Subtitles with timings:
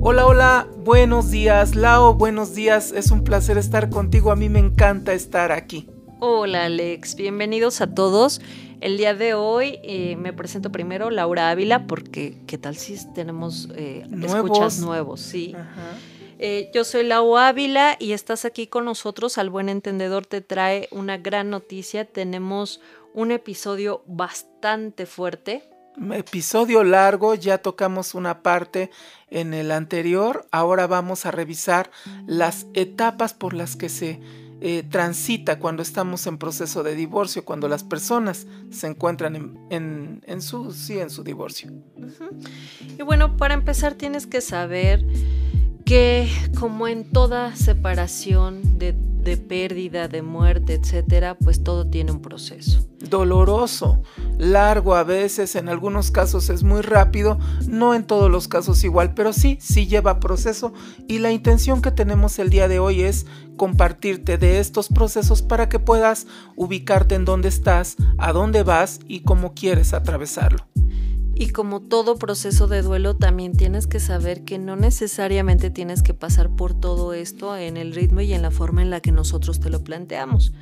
[0.00, 4.60] Hola, hola, buenos días, Lao, buenos días, es un placer estar contigo, a mí me
[4.60, 5.90] encanta estar aquí.
[6.20, 8.40] Hola Alex, bienvenidos a todos.
[8.80, 13.68] El día de hoy eh, me presento primero Laura Ávila porque qué tal si tenemos
[13.74, 15.56] eh, escuchas nuevos, sí.
[16.38, 19.36] Eh, yo soy Laura Ávila y estás aquí con nosotros.
[19.36, 22.04] Al buen entendedor te trae una gran noticia.
[22.04, 22.80] Tenemos
[23.14, 25.68] un episodio bastante fuerte
[26.12, 28.90] episodio largo, ya tocamos una parte
[29.30, 31.90] en el anterior, ahora vamos a revisar
[32.26, 34.20] las etapas por las que se
[34.60, 40.72] eh, transita cuando estamos en proceso de divorcio, cuando las personas se encuentran en, su,
[40.72, 41.70] sí, en su divorcio.
[42.98, 45.04] Y bueno, para empezar tienes que saber
[45.88, 46.28] que
[46.60, 48.92] como en toda separación de
[49.28, 52.86] de pérdida, de muerte, etcétera, pues todo tiene un proceso.
[53.10, 54.02] Doloroso,
[54.38, 59.12] largo a veces, en algunos casos es muy rápido, no en todos los casos igual,
[59.12, 60.72] pero sí, sí lleva proceso
[61.06, 65.68] y la intención que tenemos el día de hoy es compartirte de estos procesos para
[65.68, 66.26] que puedas
[66.56, 70.66] ubicarte en dónde estás, a dónde vas y cómo quieres atravesarlo.
[71.40, 76.12] Y como todo proceso de duelo, también tienes que saber que no necesariamente tienes que
[76.12, 79.60] pasar por todo esto en el ritmo y en la forma en la que nosotros
[79.60, 80.52] te lo planteamos.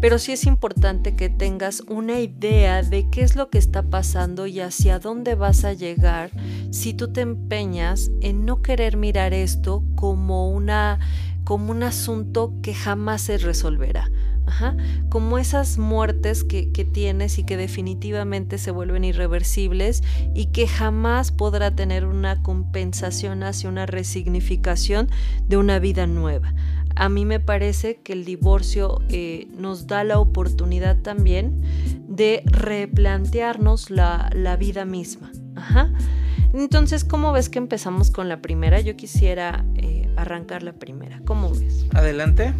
[0.00, 4.46] Pero sí es importante que tengas una idea de qué es lo que está pasando
[4.46, 6.30] y hacia dónde vas a llegar
[6.70, 10.98] si tú te empeñas en no querer mirar esto como una
[11.44, 14.10] como un asunto que jamás se resolverá
[15.08, 20.02] como esas muertes que, tienes y que definitivamente se vuelven irreversibles
[20.34, 25.08] y que jamás podrá tener una compensación hacia una resignificación
[25.48, 26.54] de una vida nueva.
[26.94, 31.62] A mí me parece que el divorcio eh, nos da la oportunidad también
[32.06, 35.32] de replantearnos la, vida misma.
[36.52, 38.80] Entonces, ¿cómo ves que empezamos con la primera?
[38.80, 41.20] Yo quisiera eh, arrancar la primera.
[41.24, 41.86] ¿Cómo ves?
[41.94, 42.52] Adelante.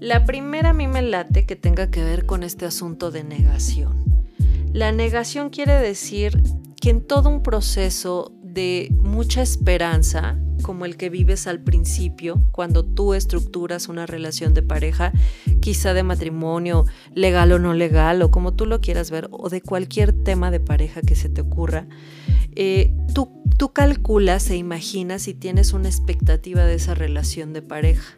[0.00, 4.04] La primera a mí me late que tenga que ver con este asunto de negación.
[4.72, 6.42] La negación quiere decir
[6.80, 12.84] que en todo un proceso de mucha esperanza, como el que vives al principio, cuando
[12.84, 15.12] tú estructuras una relación de pareja,
[15.60, 19.60] quizá de matrimonio, legal o no legal, o como tú lo quieras ver, o de
[19.60, 21.86] cualquier tema de pareja que se te ocurra,
[22.54, 28.16] eh, tú, tú calculas e imaginas y tienes una expectativa de esa relación de pareja.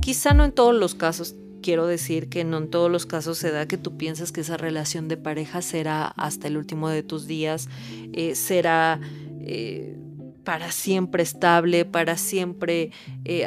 [0.00, 3.50] Quizá no en todos los casos, quiero decir que no en todos los casos se
[3.50, 7.26] da que tú piensas que esa relación de pareja será hasta el último de tus
[7.26, 7.68] días,
[8.12, 9.00] eh, será...
[9.46, 9.96] Eh,
[10.44, 12.90] para siempre estable, para siempre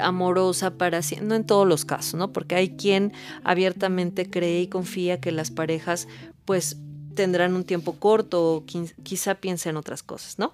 [0.02, 2.34] amorosa, para no en todos los casos, ¿no?
[2.34, 3.14] Porque hay quien
[3.44, 6.08] abiertamente cree y confía que las parejas,
[6.46, 6.78] pues
[7.14, 8.66] tendrán un tiempo corto o
[9.04, 10.54] quizá piense en otras cosas, ¿no?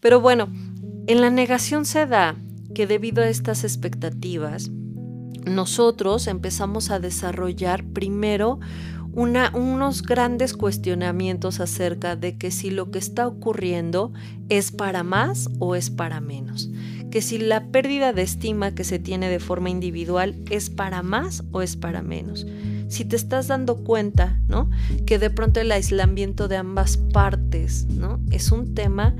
[0.00, 0.48] Pero bueno,
[1.06, 2.36] en la negación se da
[2.74, 4.70] que debido a estas expectativas,
[5.44, 8.60] nosotros empezamos a desarrollar primero
[9.12, 14.12] una, unos grandes cuestionamientos acerca de que si lo que está ocurriendo
[14.48, 16.70] es para más o es para menos,
[17.10, 21.42] que si la pérdida de estima que se tiene de forma individual es para más
[21.52, 22.46] o es para menos
[22.90, 24.68] si te estás dando cuenta, ¿no?
[25.06, 28.18] Que de pronto el aislamiento de ambas partes, ¿no?
[28.32, 29.14] Es un tema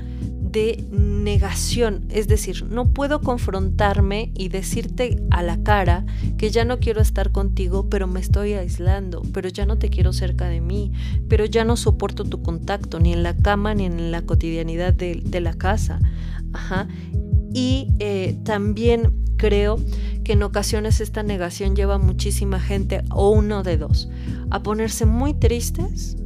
[0.51, 6.05] de negación, es decir, no puedo confrontarme y decirte a la cara
[6.37, 10.13] que ya no quiero estar contigo, pero me estoy aislando, pero ya no te quiero
[10.13, 10.91] cerca de mí,
[11.29, 15.41] pero ya no soporto tu contacto, ni en la cama, ni en la cotidianidad de,
[15.41, 15.99] la casa.
[16.53, 16.87] Ajá.
[17.53, 19.79] Y eh, también creo
[20.23, 24.09] que en ocasiones esta negación lleva a muchísima gente, o uno de dos,
[24.49, 26.17] a ponerse muy tristes,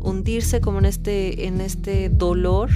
[0.00, 2.70] hundirse como en este, en este dolor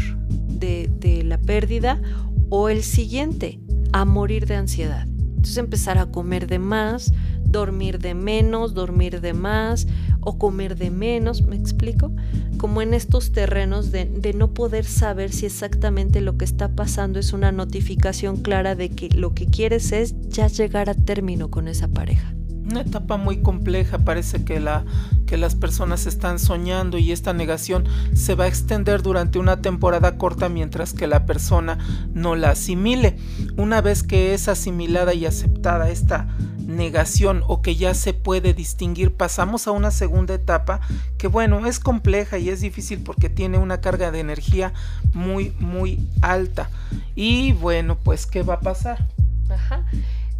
[0.63, 2.01] de, de la pérdida,
[2.49, 3.61] o el siguiente,
[3.93, 5.07] a morir de ansiedad.
[5.07, 7.13] Entonces empezar a comer de más,
[7.43, 9.87] dormir de menos, dormir de más
[10.21, 12.13] o comer de menos, ¿me explico?
[12.57, 17.33] Como en estos terrenos de, no poder saber si exactamente lo que está pasando es
[17.33, 21.89] una notificación clara de que lo que quieres es ya llegar a término con esa
[21.89, 22.33] pareja.
[22.73, 24.87] Una etapa muy compleja, parece que, la,
[25.27, 27.85] que las personas están soñando y esta negación
[28.15, 31.77] se va a extender durante una temporada corta mientras que la persona
[32.15, 33.19] no la asimile.
[33.59, 36.35] Una vez que es asimilada y aceptada esta
[36.67, 40.81] negación o que ya se puede distinguir, pasamos a una segunda etapa
[41.19, 44.73] que bueno, es compleja y es difícil porque tiene una carga de energía
[45.13, 46.71] muy, muy alta.
[47.15, 49.09] Y bueno, pues, ¿qué va a pasar?
[49.51, 49.85] Ajá.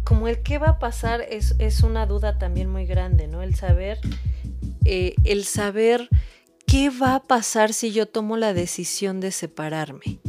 [0.03, 3.41] Como el qué va a pasar es, es una duda también muy grande, ¿no?
[3.41, 3.99] El saber,
[4.85, 6.09] eh, el saber
[6.67, 10.19] qué va a pasar si yo tomo la decisión de separarme.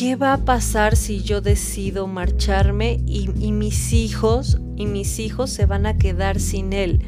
[0.00, 5.66] ¿qué va a pasar si yo decido marcharme y, mis hijos y mis hijos se
[5.66, 7.04] van a quedar sin él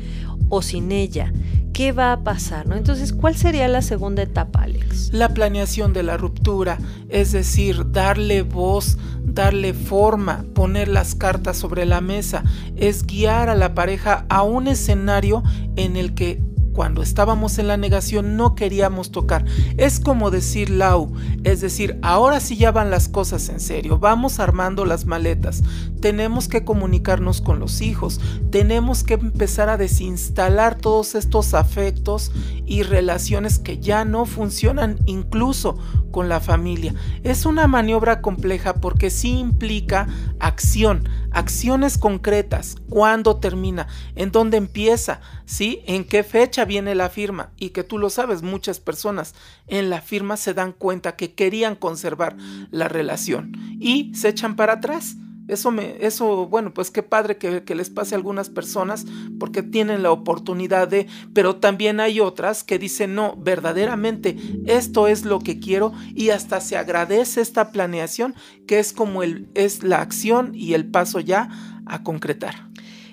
[0.48, 1.32] o sin ella?
[1.72, 2.66] ¿Qué va a pasar?
[2.66, 2.76] ¿no?
[2.76, 5.10] Entonces, ¿cuál sería la segunda etapa, Alex?
[5.12, 6.78] La planeación de la ruptura,
[7.08, 12.44] es decir, darle voz, darle forma, poner las cartas sobre la mesa,
[12.76, 15.42] es guiar a la pareja a un escenario
[15.76, 16.42] en el que
[16.72, 19.44] cuando estábamos en la negación no queríamos tocar.
[19.76, 21.12] Es como decir Lau,
[21.44, 25.62] es decir, ahora sí ya van las cosas en serio, vamos armando las maletas,
[26.00, 28.20] tenemos que comunicarnos con los hijos,
[28.50, 32.32] tenemos que empezar a desinstalar todos estos afectos
[32.66, 35.78] y relaciones que ya no funcionan incluso
[36.12, 36.94] con la familia.
[37.24, 40.06] Es una maniobra compleja porque sí implica
[40.38, 45.82] acción, acciones concretas, cuándo termina, en dónde empieza, ¿sí?
[45.86, 49.34] En qué fecha viene la firma y que tú lo sabes, muchas personas
[49.66, 52.36] en la firma se dan cuenta que querían conservar
[52.70, 55.16] la relación y se echan para atrás.
[55.48, 59.04] Eso me, eso, bueno, pues qué padre que, les pase a algunas personas
[59.40, 64.36] porque tienen la oportunidad de, pero también hay otras que dicen, no, verdaderamente
[64.66, 68.34] esto es lo que quiero y hasta se agradece esta planeación
[68.66, 71.48] que es como el, es la acción y el paso ya
[71.86, 72.71] a concretar.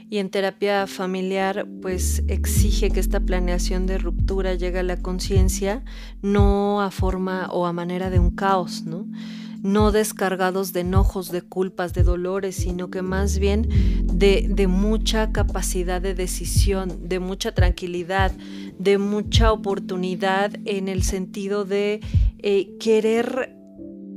[0.10, 5.84] Y en terapia familiar, pues exige que esta planeación de ruptura llegue a la conciencia,
[6.22, 9.06] no a forma o a manera de un caos, ¿no?
[9.62, 13.68] no descargados de enojos, de culpas, de dolores, sino que más bien
[14.04, 18.32] de, mucha capacidad de decisión, de mucha tranquilidad,
[18.78, 22.00] de mucha oportunidad en el sentido de
[22.40, 23.59] eh, querer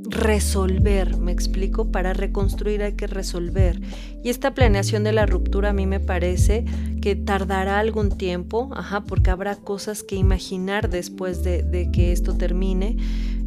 [0.05, 3.81] resolver, me explico, para reconstruir hay que resolver.
[4.23, 6.65] Y esta planeación de la ruptura a mí me parece
[7.01, 12.35] que tardará algún tiempo, ajá, porque habrá cosas que imaginar después de, de que esto
[12.35, 12.97] termine,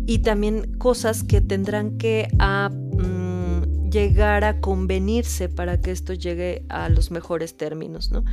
[0.06, 6.64] y también cosas que tendrán que a, mm, llegar a convenirse para que esto llegue
[6.68, 8.24] a los mejores términos, ¿no?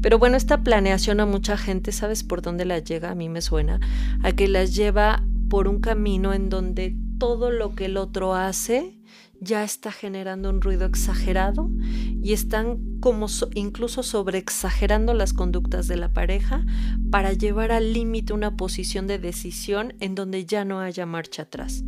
[0.00, 3.10] Pero bueno, esta planeación a mucha gente, ¿sabes por dónde la llega?
[3.10, 3.80] A mí me suena
[4.22, 8.98] a que las lleva por un camino en donde todo lo que el otro hace
[9.40, 16.12] ya está generando un ruido exagerado y están como incluso sobreexagerando las conductas de la
[16.12, 16.64] pareja
[17.10, 21.84] para llevar al límite una posición de decisión en donde ya no haya marcha atrás.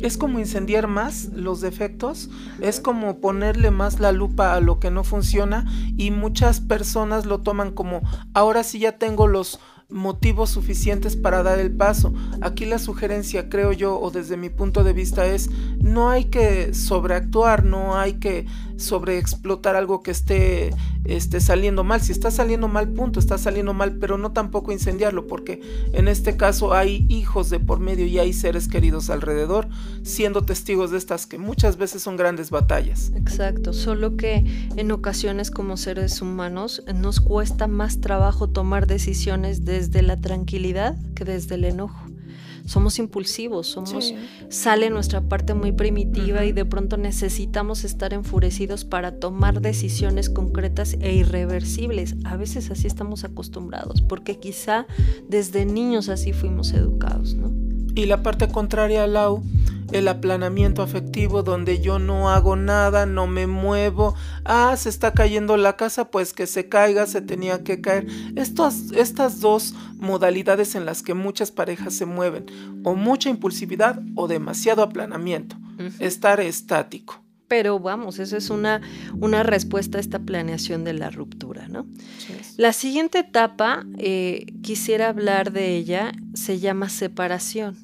[0.00, 2.30] Es como incendiar más los defectos,
[2.60, 5.66] es como ponerle más la lupa a lo que no funciona
[5.96, 8.02] y muchas personas lo toman como
[8.32, 9.58] ahora sí ya tengo los
[9.90, 12.12] motivos suficientes para dar el paso.
[12.40, 16.74] Aquí la sugerencia, creo yo, o desde mi punto de vista es, no hay que
[16.74, 18.46] sobreactuar, no hay que
[18.78, 22.00] sobreexplotar algo que esté, esté saliendo mal.
[22.02, 25.60] Si está saliendo mal, punto, está saliendo mal, pero no tampoco incendiarlo, porque
[25.92, 29.68] en este caso hay hijos de por medio y hay seres queridos alrededor,
[30.02, 33.10] siendo testigos de estas que muchas veces son grandes batallas.
[33.14, 39.78] Exacto, solo que en ocasiones como seres humanos nos cuesta más trabajo tomar decisiones de
[39.78, 42.07] desde la tranquilidad que desde el enojo.
[42.66, 44.14] Somos impulsivos, somos
[44.48, 50.96] sale nuestra parte muy primitiva y de pronto necesitamos estar enfurecidos para tomar decisiones concretas
[51.00, 52.16] e irreversibles.
[52.24, 54.86] A veces así estamos acostumbrados, porque quizá
[55.28, 57.52] desde niños así fuimos educados, ¿no?
[57.94, 59.42] Y la parte contraria, Lau,
[59.92, 64.14] el aplanamiento afectivo donde yo no hago nada, no me muevo,
[64.44, 68.06] ah, se está cayendo la casa, pues que se caiga, se tenía que caer.
[68.36, 72.46] Estas, estas dos modalidades en las que muchas parejas se mueven,
[72.84, 75.56] o mucha impulsividad o demasiado aplanamiento,
[75.98, 77.22] estar estático.
[77.48, 78.82] Pero vamos, eso es una,
[79.20, 81.86] una respuesta a esta planeación de la ruptura, ¿no?
[82.58, 87.76] La siguiente etapa, eh, quisiera hablar de ella, se llama separación.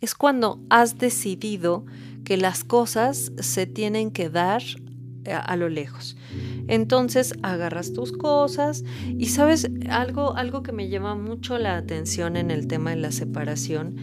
[0.00, 1.84] Es cuando has decidido
[2.24, 4.62] que las cosas se tienen que dar
[5.30, 6.16] a, lo lejos.
[6.68, 8.84] Entonces agarras tus cosas
[9.16, 13.12] y sabes algo, algo que me llama mucho la atención en el tema de la
[13.12, 13.96] separación.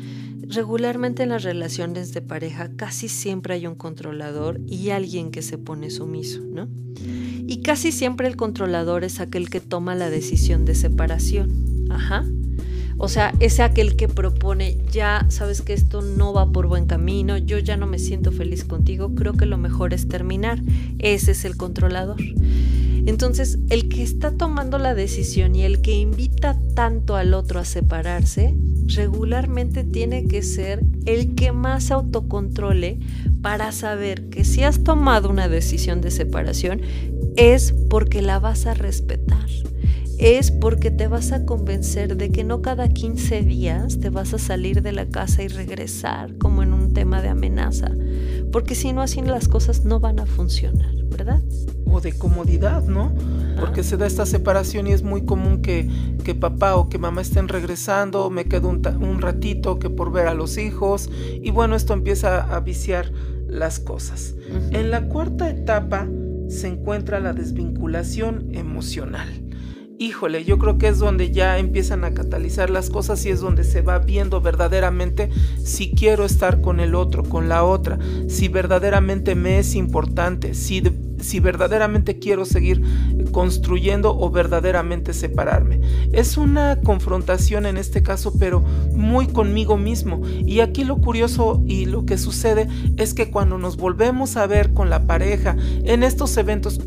[0.47, 5.57] Regularmente en las relaciones de pareja casi siempre hay un controlador y alguien que se
[5.57, 6.67] pone sumiso, ¿no?
[7.47, 11.87] Y casi siempre el controlador es aquel que toma la decisión de separación.
[11.89, 12.25] Ajá.
[13.03, 17.35] O sea, es aquel que propone, ya sabes que esto no va por buen camino,
[17.35, 20.61] yo ya no me siento feliz contigo, creo que lo mejor es terminar.
[20.99, 22.21] Ese es el controlador.
[23.07, 27.65] Entonces, el que está tomando la decisión y el que invita tanto al otro a
[27.65, 28.55] separarse,
[28.85, 32.99] regularmente tiene que ser el que más autocontrole
[33.41, 36.81] para saber que si has tomado una decisión de separación
[37.35, 39.49] es porque la vas a respetar
[40.21, 44.37] es porque te vas a convencer de que no cada 15 días te vas a
[44.37, 47.89] salir de la casa y regresar como en un tema de amenaza,
[48.51, 51.41] porque si no, así las cosas no van a funcionar, ¿verdad?
[51.87, 53.11] O de comodidad, ¿no?
[53.59, 55.89] Porque se da esta separación y es muy común que,
[56.23, 60.27] que papá o que mamá estén regresando, me quedo un, un ratito que por ver
[60.27, 61.09] a los hijos,
[61.41, 63.11] y bueno, esto empieza a viciar
[63.47, 64.35] las cosas.
[64.69, 66.07] En la cuarta etapa
[66.47, 69.50] se encuentra la desvinculación emocional.
[70.01, 73.63] Híjole, yo creo que es donde ya empiezan a catalizar las cosas y es donde
[73.63, 75.29] se va viendo verdaderamente
[75.63, 80.81] si quiero estar con el otro, con la otra, si verdaderamente me es importante, si
[81.21, 82.81] si verdaderamente quiero seguir
[83.31, 85.79] construyendo o verdaderamente separarme.
[86.11, 88.61] Es una confrontación en este caso, pero
[88.95, 90.21] muy conmigo mismo.
[90.47, 92.67] Y aquí lo curioso y lo que sucede
[92.97, 96.79] es que cuando nos volvemos a ver con la pareja en estos eventos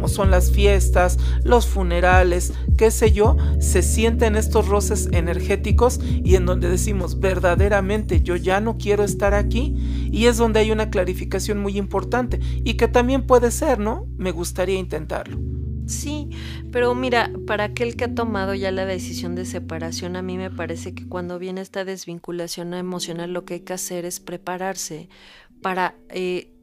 [0.00, 6.36] como son las fiestas, los funerales, qué sé yo, se sienten estos roces energéticos y
[6.36, 9.74] en donde decimos verdaderamente yo ya no quiero estar aquí
[10.10, 14.06] y es donde hay una clarificación muy importante y que también puede ser, ¿no?
[14.16, 15.38] Me gustaría intentarlo.
[15.84, 16.30] Sí,
[16.72, 20.50] pero mira, para aquel que ha tomado ya la decisión de separación, a mí me
[20.50, 25.10] parece que cuando viene esta desvinculación emocional lo que hay que hacer es prepararse
[25.60, 26.54] para eh,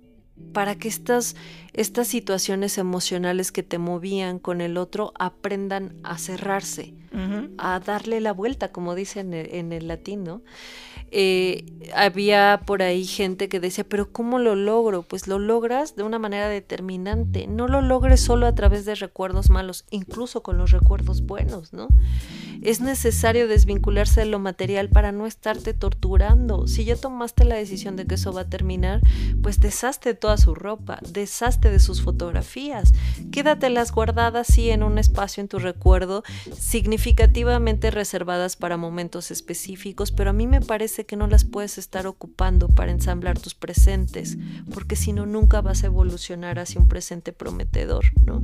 [0.53, 1.35] para que estas,
[1.73, 6.93] estas situaciones emocionales que te movían con el otro aprendan a cerrarse,
[7.57, 10.41] a darle la vuelta, como dicen en, en el latín, ¿no?
[11.09, 11.63] Eh,
[11.95, 15.03] había por ahí gente que decía, pero ¿cómo lo logro?
[15.03, 17.47] Pues lo logras de una manera determinante.
[17.47, 21.87] No lo logres solo a través de recuerdos malos, incluso con los recuerdos buenos, ¿no?
[22.61, 26.67] Es necesario desvincularse de lo material para no estarte torturando.
[26.67, 29.01] Si ya tomaste la decisión de que eso va a terminar,
[29.41, 32.93] pues deshazte toda su ropa, deshazte de sus fotografías,
[33.31, 36.23] quédatelas guardadas sí en un espacio en tu recuerdo,
[36.57, 42.07] significativamente reservadas para momentos específicos, pero a mí me parece que no las puedes estar
[42.07, 44.37] ocupando para ensamblar tus presentes,
[44.73, 48.43] porque si no nunca vas a evolucionar hacia un presente prometedor, ¿no?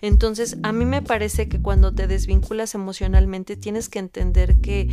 [0.00, 4.88] Entonces, a mí me parece que cuando te desvinculas emocionalmente tienes que entender que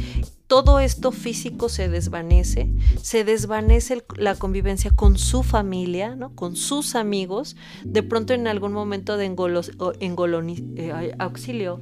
[0.51, 2.67] todo esto físico se desvanece,
[3.01, 6.36] se desvanece la convivencia con su familia, ¿no?
[6.36, 7.55] con sus amigos,
[7.86, 9.71] de pronto en algún momento de engolos,
[10.01, 11.79] eh, auxilio.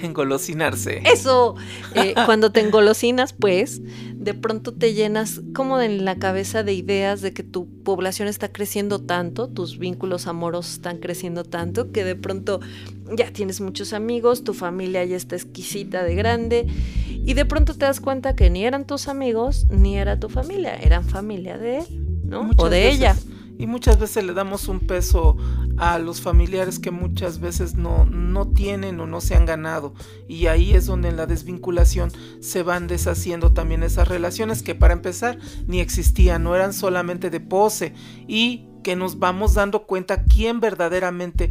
[0.00, 1.02] engolosinarse.
[1.04, 1.56] Eso,
[1.96, 3.82] eh, cuando te engolosinas, pues,
[4.14, 8.52] de pronto te llenas como en la cabeza de ideas de que tu población está
[8.52, 12.60] creciendo tanto, tus vínculos amorosos están creciendo tanto, que de pronto
[13.16, 16.66] ya tienes muchos amigos, tu familia ya está exquisita de grande
[17.08, 20.74] y de pronto te das cuenta que ni eran tus amigos ni era tu familia,
[20.76, 21.84] eran familia de él,
[22.24, 22.50] ¿no?
[22.56, 23.16] o de ella.
[23.58, 25.36] Y muchas veces le damos un peso
[25.76, 29.92] a los familiares que muchas veces no, no tienen o no se han ganado.
[30.28, 34.94] Y ahí es donde en la desvinculación se van deshaciendo también esas relaciones que para
[34.94, 37.92] empezar ni existían, no eran solamente de pose.
[38.26, 41.50] Y que nos vamos dando cuenta quién verdaderamente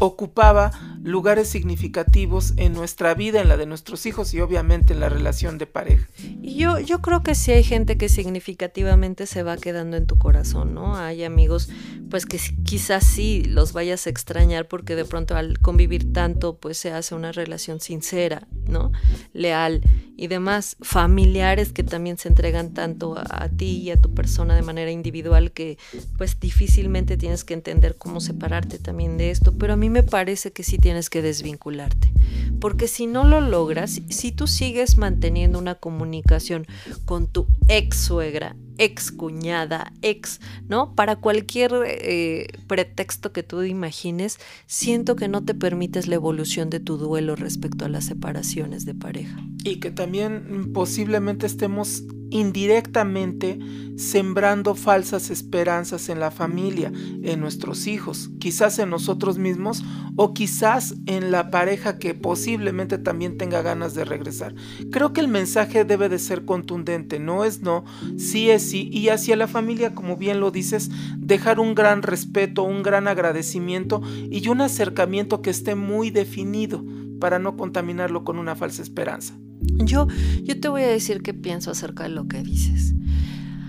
[0.00, 0.70] ocupaba
[1.02, 5.58] lugares significativos en nuestra vida, en la de nuestros hijos y obviamente en la relación
[5.58, 6.06] de pareja.
[6.42, 10.18] Y yo, yo creo que sí hay gente que significativamente se va quedando en tu
[10.18, 10.96] corazón, ¿no?
[10.96, 11.70] Hay amigos
[12.10, 16.76] pues que quizás sí los vayas a extrañar porque de pronto al convivir tanto pues
[16.76, 18.92] se hace una relación sincera, ¿no?
[19.32, 19.82] Leal
[20.16, 20.76] y demás.
[20.80, 24.90] Familiares que también se entregan tanto a, a ti y a tu persona de manera
[24.90, 25.78] individual que
[26.18, 30.52] pues difícilmente tienes que entender cómo separarte también de esto, pero a mí me parece
[30.52, 32.10] que sí tienes que desvincularte,
[32.58, 36.66] porque si no lo logras, si tú sigues manteniendo una comunicación
[37.04, 40.96] con tu ex suegra, ex cuñada, ex, ¿no?
[40.96, 46.80] Para cualquier eh, pretexto que tú imagines, siento que no te permites la evolución de
[46.80, 49.38] tu duelo respecto a las separaciones de pareja.
[49.62, 53.58] Y que también posiblemente estemos indirectamente
[53.96, 56.90] sembrando falsas esperanzas en la familia,
[57.22, 59.84] en nuestros hijos, quizás en nosotros mismos
[60.16, 64.54] o quizás en la pareja que posiblemente también tenga ganas de regresar.
[64.90, 67.84] Creo que el mensaje debe de ser contundente, no es no,
[68.16, 72.62] sí es sí, y hacia la familia, como bien lo dices, dejar un gran respeto,
[72.62, 76.82] un gran agradecimiento y un acercamiento que esté muy definido
[77.20, 79.34] para no contaminarlo con una falsa esperanza.
[79.60, 80.06] Yo,
[80.42, 82.94] yo te voy a decir qué pienso acerca de lo que dices.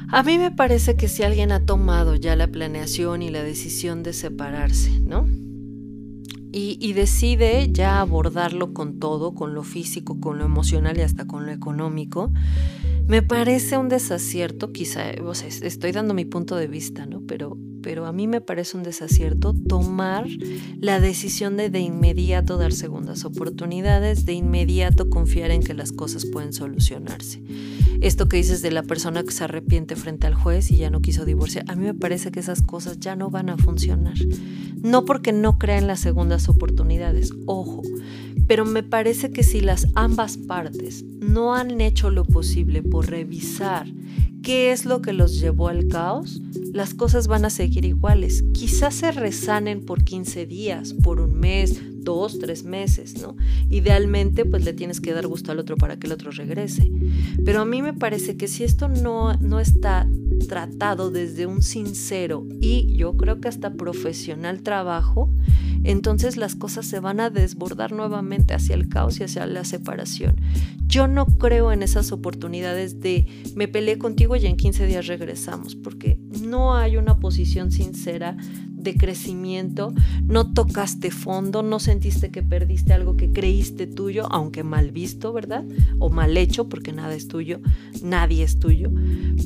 [0.09, 4.03] A mí me parece que si alguien ha tomado ya la planeación y la decisión
[4.03, 5.27] de separarse, ¿no?
[6.53, 11.25] Y, y, decide ya abordarlo con todo, con lo físico, con lo emocional y hasta
[11.25, 12.33] con lo económico,
[13.07, 17.21] me parece un desacierto, quizá, o sea, estoy dando mi punto de vista, ¿no?
[17.25, 20.27] Pero pero a mí me parece un desacierto tomar
[20.79, 26.25] la decisión de de inmediato dar segundas oportunidades, de inmediato confiar en que las cosas
[26.25, 27.41] pueden solucionarse.
[28.01, 31.01] Esto que dices de la persona que se arrepiente frente al juez y ya no
[31.01, 34.15] quiso divorciar, a mí me parece que esas cosas ya no van a funcionar.
[34.81, 37.83] No porque no crea en las segundas oportunidades, ojo,
[38.51, 43.87] pero me parece que si las ambas partes no han hecho lo posible por revisar
[44.43, 46.41] qué es lo que los llevó al caos,
[46.73, 48.43] las cosas van a seguir iguales.
[48.53, 53.37] Quizás se resanen por 15 días, por un mes, dos, tres meses, ¿no?
[53.69, 56.91] Idealmente, pues le tienes que dar gusto al otro para que el otro regrese.
[57.45, 60.09] Pero a mí me parece que si esto no, no está
[60.49, 65.29] tratado desde un sincero y yo creo que hasta profesional trabajo,
[65.83, 70.35] entonces las cosas se van a desbordar nuevamente hacia el caos y hacia la separación.
[70.87, 75.75] Yo no creo en esas oportunidades de me peleé contigo y en 15 días regresamos,
[75.75, 78.35] porque no hay una posición sincera
[78.83, 79.93] de crecimiento,
[80.25, 85.63] no tocaste fondo, no sentiste que perdiste algo que creíste tuyo, aunque mal visto, ¿verdad?
[85.99, 87.59] O mal hecho, porque nada es tuyo,
[88.03, 88.91] nadie es tuyo.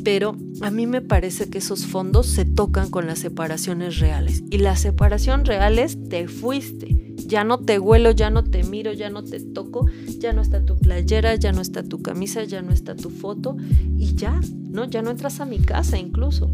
[0.03, 4.43] Pero a mí me parece que esos fondos se tocan con las separaciones reales.
[4.49, 7.15] Y la separación real es te fuiste.
[7.27, 9.87] Ya no te huelo, ya no te miro, ya no te toco,
[10.19, 13.57] ya no está tu playera, ya no está tu camisa, ya no está tu foto
[13.97, 14.39] y ya,
[14.69, 14.85] ¿no?
[14.85, 16.51] Ya no entras a mi casa incluso.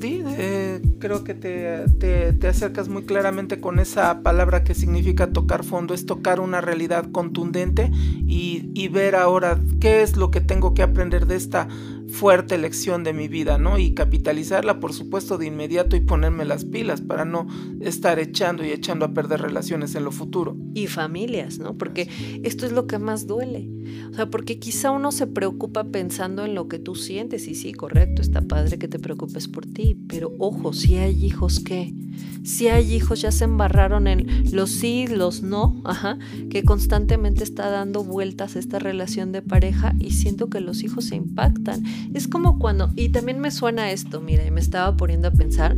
[0.00, 5.94] Sí, eh, creo que te, acercas muy claramente con esa palabra que significa tocar fondo,
[5.94, 7.90] es tocar una realidad contundente
[8.26, 11.68] y, y ver ahora qué es lo que tengo que aprender de esta
[12.12, 13.78] fuerte lección de mi vida, ¿no?
[13.78, 17.46] Y capitalizarla, por supuesto, de inmediato y ponerme las pilas para no
[17.80, 20.56] estar echando y echando a perder relaciones en lo futuro.
[20.74, 21.76] Y familias, ¿no?
[21.76, 22.08] Porque
[22.42, 23.68] esto es lo que más duele.
[24.10, 27.72] O sea, porque quizá uno se preocupa pensando en lo que tú sientes y sí,
[27.72, 31.94] correcto, está padre que te preocupes por ti, pero ojo, si hay hijos que,
[32.42, 36.18] si hay hijos ya se embarraron en los sí, los no, ajá,
[36.50, 41.16] que constantemente está dando vueltas esta relación de pareja y siento que los hijos se
[41.16, 41.82] impactan
[42.14, 45.76] es como cuando, y también me suena esto, mira, y me estaba poniendo a pensar,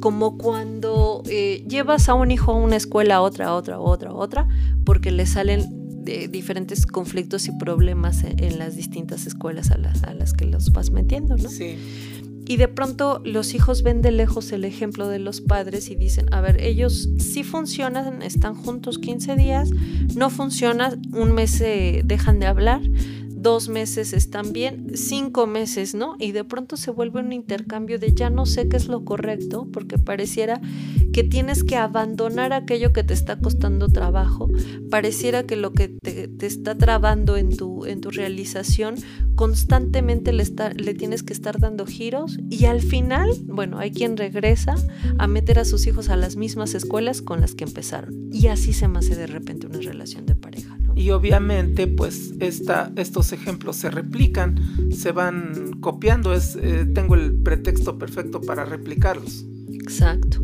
[0.00, 3.80] como cuando eh, llevas a un hijo a una escuela, a otra, a otra, a
[3.80, 4.48] otra, a otra,
[4.84, 10.12] porque le salen de diferentes conflictos y problemas en, las distintas escuelas a las, a
[10.12, 11.48] las que los vas metiendo, ¿no?
[11.48, 11.76] Sí.
[12.46, 16.26] Y de pronto los hijos ven de lejos el ejemplo de los padres y dicen,
[16.32, 19.70] a ver, ellos sí funcionan, están juntos 15 días,
[20.14, 22.82] no funciona, un mes se dejan de hablar,
[23.44, 26.16] dos meses están bien, cinco meses, ¿no?
[26.18, 29.68] Y de pronto se vuelve un intercambio de ya no sé qué es lo correcto,
[29.70, 30.62] porque pareciera
[31.12, 34.48] que tienes que abandonar aquello que te está costando trabajo,
[34.90, 38.96] pareciera que lo que te, está trabando en tu, en tu realización,
[39.34, 44.16] constantemente le, está, le tienes que estar dando giros y al final, bueno, hay quien
[44.16, 44.74] regresa
[45.18, 48.30] a meter a sus hijos a las mismas escuelas con las que empezaron.
[48.32, 50.78] Y así se me hace de repente una relación de pareja.
[50.96, 54.58] Y obviamente, pues esta, estos ejemplos se replican,
[54.92, 59.44] se van copiando, es, eh, tengo el pretexto perfecto para replicarlos.
[59.74, 60.38] Exacto.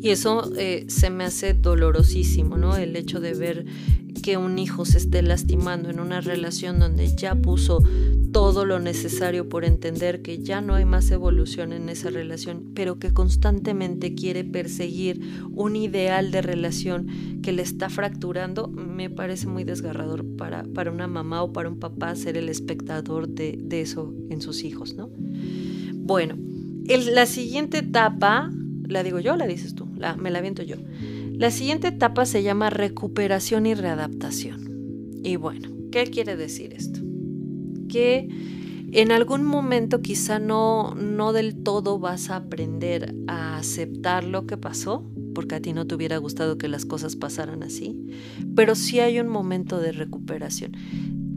[0.00, 2.76] Y eso eh, se me hace dolorosísimo, ¿no?
[2.76, 3.66] El hecho de ver
[4.22, 7.82] que un hijo se esté lastimando en una relación donde ya puso
[8.32, 12.98] todo lo necesario por entender que ya no hay más evolución en esa relación, pero
[12.98, 15.20] que constantemente quiere perseguir
[15.52, 21.06] un ideal de relación que le está fracturando, me parece muy desgarrador para, para una
[21.06, 25.10] mamá o para un papá ser el espectador de, eso en sus hijos, ¿no?
[25.94, 26.36] Bueno,
[27.12, 28.50] la siguiente etapa,
[28.88, 30.76] la digo yo, la dices tú, la, me la viento yo.
[31.32, 35.20] La siguiente etapa se llama recuperación y readaptación.
[35.22, 37.00] Y bueno, ¿qué quiere decir esto?
[37.88, 38.28] Que
[38.92, 44.56] en algún momento quizá no, no del todo vas a aprender a aceptar lo que
[44.56, 48.00] pasó, porque a ti no te hubiera gustado que las cosas pasaran así,
[48.54, 50.76] pero sí hay un momento de recuperación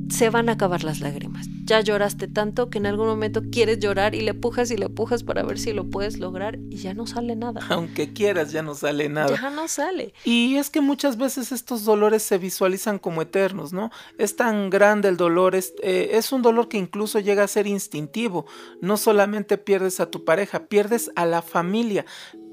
[0.10, 1.48] se van a acabar las lágrimas.
[1.64, 5.24] Ya lloraste tanto que en algún momento quieres llorar y le pujas y le pujas
[5.24, 7.62] para ver si lo puedes lograr y ya no sale nada.
[7.70, 9.36] Aunque quieras, ya no sale nada.
[9.36, 10.14] Ya no sale.
[10.24, 13.92] Y es que muchas veces estos dolores se visualizan como eternos, ¿no?
[14.18, 17.68] Es tan grande el dolor, es, eh, es un dolor que incluso llega a ser
[17.68, 18.46] instintivo.
[18.82, 22.06] No solamente pierdes a tu pareja, pierdes a la familia,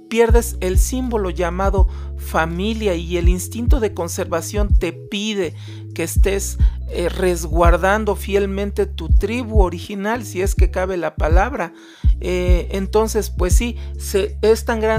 [0.09, 5.55] pierdes el símbolo llamado familia y el instinto de conservación te pide
[5.95, 6.59] que estés
[6.90, 11.73] eh, resguardando fielmente tu tribu original, si es que cabe la palabra.
[12.20, 14.38] Eh, entonces, pues sí, se,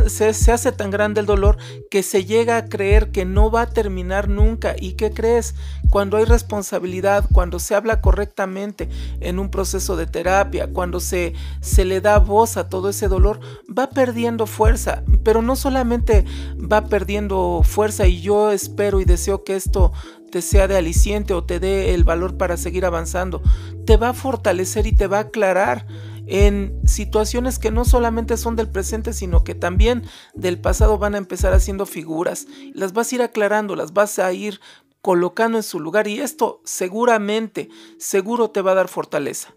[0.09, 1.57] se, hace tan grande el dolor
[1.89, 4.75] que se llega a creer que no va a terminar nunca.
[4.79, 5.55] ¿Y qué crees?
[5.89, 8.89] Cuando hay responsabilidad, cuando se habla correctamente
[9.21, 13.39] en un proceso de terapia, cuando se, se le da voz a todo ese dolor,
[13.67, 15.03] va perdiendo fuerza.
[15.23, 16.25] Pero no solamente
[16.59, 19.93] va perdiendo fuerza y yo espero y deseo que esto
[20.35, 23.41] te sea de aliciente o te dé el valor para seguir avanzando,
[23.85, 25.87] te va a fortalecer y te va a aclarar
[26.27, 31.19] en situaciones que no solamente son del presente, sino que también del pasado van a
[31.19, 32.47] empezar haciendo figuras.
[32.73, 34.59] Las vas a ir aclarando, las vas a ir
[35.01, 39.55] colocando en su lugar y esto seguramente, seguro te va a dar fortaleza.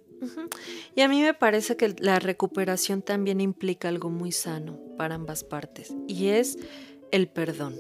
[0.94, 5.42] Y a mí me parece que la recuperación también implica algo muy sano para ambas
[5.42, 6.56] partes y es
[7.10, 7.74] el perdón.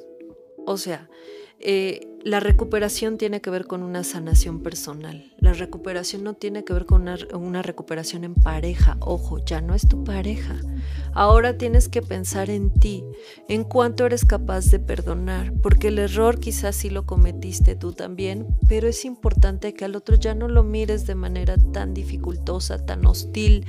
[0.66, 1.08] O sea,
[1.60, 5.32] eh, la recuperación tiene que ver con una sanación personal.
[5.38, 8.96] La recuperación no tiene que ver con una, recuperación en pareja.
[9.00, 10.56] Ojo, ya no es tu pareja.
[11.12, 13.04] Ahora tienes que pensar en ti,
[13.48, 18.46] en cuánto eres capaz de perdonar, porque el error quizás sí lo cometiste tú también,
[18.68, 23.06] pero es importante que al otro ya no lo mires de manera tan dificultosa, tan
[23.06, 23.64] hostil,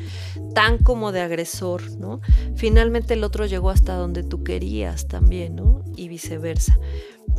[0.54, 2.20] tan como de agresor, ¿no?
[2.56, 5.84] Finalmente el otro llegó hasta donde tú querías también, ¿no?
[5.96, 6.78] Y viceversa.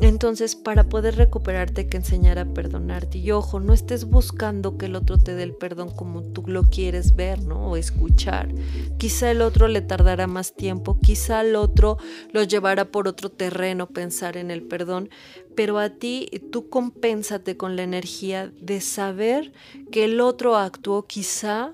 [0.00, 3.18] Entonces, para poder recuperarte, hay que enseñar a perdonarte.
[3.18, 6.64] Y ojo, no estés buscando que el otro te dé el perdón como tú lo
[6.64, 7.70] quieres ver, ¿no?
[7.70, 8.52] O escuchar.
[8.98, 11.96] Quizá el otro le tardará más tiempo, quizá el otro
[12.32, 15.08] lo llevará por otro terreno pensar en el perdón,
[15.56, 19.52] pero a ti tú compénsate con la energía de saber
[19.90, 21.72] que el otro actuó quizá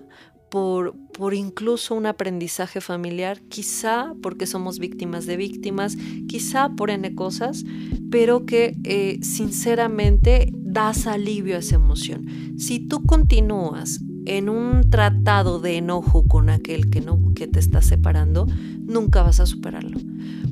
[0.51, 5.97] por, por, incluso un aprendizaje familiar, quizá porque somos víctimas de víctimas,
[6.29, 7.65] quizá por N cosas,
[8.11, 12.27] pero que eh, sinceramente das alivio a esa emoción.
[12.59, 17.83] Si tú continúas en un tratado de enojo con aquel que, no, que te está
[17.83, 18.47] separando,
[18.81, 19.99] nunca vas a superarlo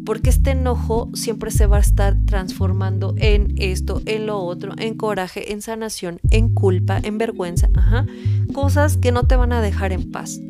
[0.05, 4.95] porque este enojo siempre se va a estar transformando en esto, en lo otro, en
[4.95, 8.07] coraje, en sanación, en culpa, en vergüenza, ajá,
[8.53, 10.41] cosas que no te van a dejar en paz.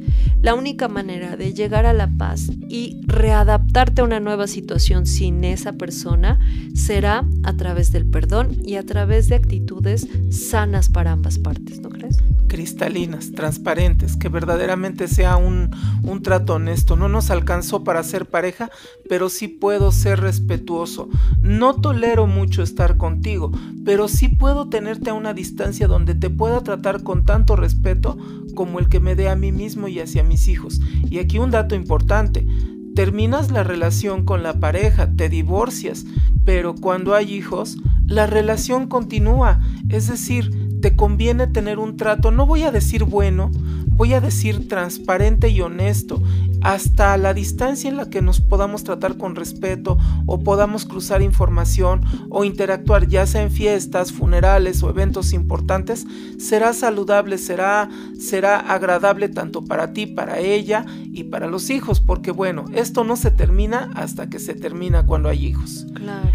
[0.43, 5.43] La única manera de llegar a la paz y readaptarte a una nueva situación sin
[5.45, 6.38] esa persona
[6.75, 11.88] será a través del perdón y a través de actitudes sanas para ambas partes, ¿no
[11.88, 12.19] crees?
[12.55, 15.71] cristalinas, transparentes, que verdaderamente sea un,
[16.05, 16.95] un, trato honesto.
[16.95, 18.71] No nos alcanzó para ser pareja,
[19.09, 21.09] pero sí puedo ser respetuoso.
[21.40, 23.52] No tolero mucho estar contigo,
[23.85, 28.16] pero sí puedo tenerte a una distancia donde te pueda tratar con tanto respeto
[28.54, 30.80] como el que me dé a mí mismo y hacia mis hijos.
[31.11, 32.46] Y aquí un dato importante.
[32.94, 36.07] Terminas la relación con la pareja, te divorcias,
[36.44, 37.76] pero cuando hay hijos,
[38.07, 39.61] la relación continúa.
[39.88, 43.50] Es decir, te conviene tener un trato, no voy a decir bueno,
[43.94, 46.22] voy a decir transparente y honesto,
[46.62, 52.02] hasta la distancia en la que nos podamos tratar con respeto o podamos cruzar información
[52.30, 56.07] o interactuar ya sea en fiestas, funerales o eventos importantes,
[56.38, 62.30] será saludable, será, será agradable tanto para ti, para ella y para los hijos, porque
[62.30, 65.87] bueno, esto no se termina hasta que se termina cuando hay hijos.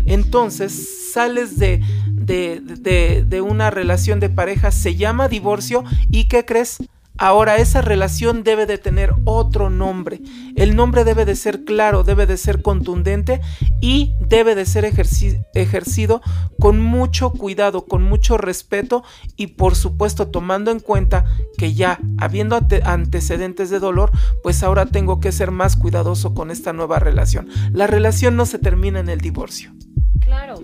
[0.06, 6.78] Entonces sales de, de, una relación de pareja se llama divorcio y ¿qué crees?
[7.20, 10.22] Ahora esa relación debe de tener otro nombre.
[10.56, 13.42] El nombre debe de ser claro, debe de ser contundente
[13.82, 16.22] y debe de ser ejercido
[16.60, 19.04] con mucho cuidado, con mucho respeto
[19.36, 21.26] y por supuesto tomando en cuenta
[21.58, 26.72] que ya habiendo antecedentes de dolor, pues ahora tengo que ser más cuidadoso con esta
[26.72, 27.50] nueva relación.
[27.74, 29.74] La relación no se termina en el divorcio.
[30.22, 30.64] Claro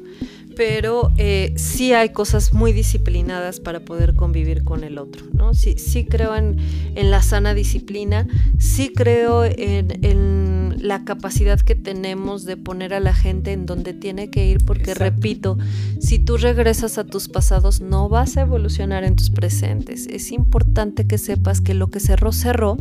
[0.55, 5.53] pero eh, sí hay cosas muy disciplinadas para poder convivir con el otro, ¿no?
[5.53, 6.57] Sí, sí creo en,
[6.95, 13.53] la sana disciplina, sí creo en, la capacidad que tenemos de poner a la gente
[13.53, 15.57] en donde tiene que ir, porque repito,
[15.99, 20.07] si tú regresas a tus pasados no vas a evolucionar en tus presentes.
[20.07, 22.77] Es importante que sepas que lo que cerró, cerró,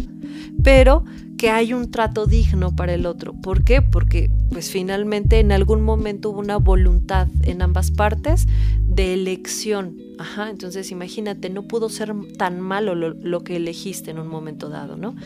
[0.62, 1.04] pero
[1.44, 3.34] que hay un trato digno para el otro.
[3.34, 3.82] ¿Por qué?
[3.82, 8.46] Porque pues finalmente en algún momento hubo una voluntad en ambas partes
[8.80, 9.98] de elección.
[10.18, 14.70] Ajá, entonces imagínate, no pudo ser tan malo lo, lo que elegiste en un momento
[14.70, 15.16] dado, ¿no?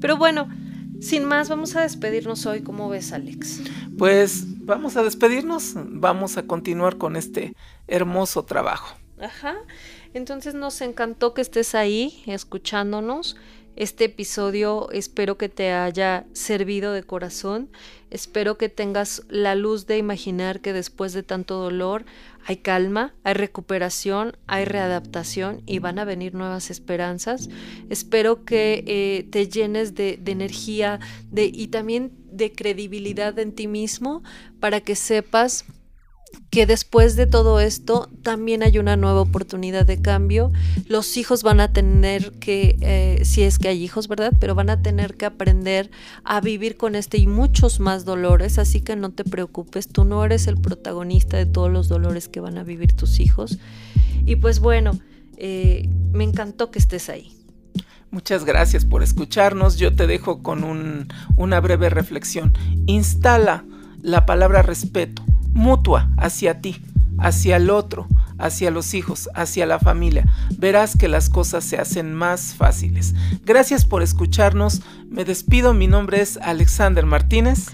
[0.00, 0.48] Pero bueno,
[1.02, 2.62] sin más, vamos a despedirnos hoy.
[2.62, 3.60] ¿Cómo ves, Alex?
[3.98, 7.54] Pues vamos a despedirnos, vamos a continuar con este
[7.88, 8.96] hermoso trabajo.
[9.20, 9.54] Ajá.
[10.14, 13.36] Entonces nos encantó que estés ahí escuchándonos.
[13.78, 17.70] Este episodio espero que te haya servido de corazón.
[18.10, 22.04] Espero que tengas la luz de imaginar que después de tanto dolor
[22.44, 27.50] hay calma, hay recuperación, hay readaptación y van a venir nuevas esperanzas.
[27.88, 30.98] Espero que eh, te llenes de, energía
[31.32, 34.24] y también de credibilidad en ti mismo
[34.58, 35.64] para que sepas
[36.50, 40.50] que después de todo esto también hay una nueva oportunidad de cambio.
[40.86, 44.32] Los hijos van a tener que, eh, si es que hay hijos, ¿verdad?
[44.38, 45.90] Pero van a tener que aprender
[46.24, 50.24] a vivir con este y muchos más dolores, así que no te preocupes, tú no
[50.24, 53.58] eres el protagonista de todos los dolores que van a vivir tus hijos.
[54.24, 54.98] Y pues bueno,
[55.36, 57.34] eh, me encantó que estés ahí.
[58.10, 59.76] Muchas gracias por escucharnos.
[59.76, 62.54] Yo te dejo con una breve reflexión.
[62.86, 63.66] Instala
[64.00, 65.22] la palabra respeto
[65.58, 66.80] mutua hacia ti,
[67.18, 68.06] hacia el otro,
[68.38, 70.24] hacia los hijos, hacia la familia.
[70.56, 73.14] Verás que las cosas se hacen más fáciles.
[73.44, 74.80] Gracias por escucharnos.
[75.10, 75.74] Me despido.
[75.74, 77.66] Mi nombre es Alexander Martínez.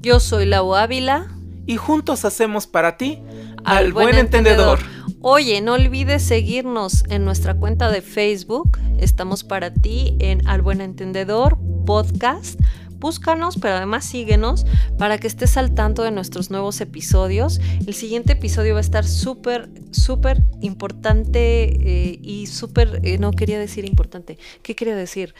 [0.00, 1.26] Yo soy Lau Ávila.
[1.66, 3.20] Y juntos hacemos para ti
[3.64, 4.80] al, buen, entendedor.
[5.20, 8.78] Oye, no olvides seguirnos en nuestra cuenta de Facebook.
[8.98, 12.58] Estamos para ti en Al Buen Entendedor Podcast
[13.02, 14.64] búscanos, pero además síguenos
[14.96, 17.60] para que estés al tanto de nuestros nuevos episodios.
[17.84, 23.58] El siguiente episodio va a estar súper, súper importante eh, y súper, eh, no quería
[23.58, 25.34] decir importante, ¿qué quería decir?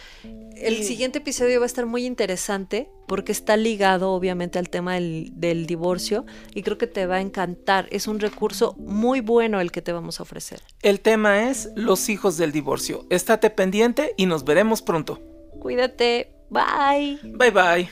[0.57, 5.31] El siguiente episodio va a estar muy interesante porque está ligado obviamente al tema del,
[5.35, 7.87] del divorcio y creo que te va a encantar.
[7.93, 10.63] Es un recurso muy bueno el que te vamos a ofrecer.
[10.83, 13.07] El tema es los hijos del divorcio.
[13.09, 15.21] Estate pendiente y nos veremos pronto.
[15.61, 16.42] Cuídate.
[16.53, 17.19] Bye.
[17.25, 17.89] Bye bye.